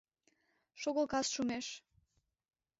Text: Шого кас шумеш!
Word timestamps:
Шого 0.81 1.03
кас 1.11 1.27
шумеш! 1.35 1.67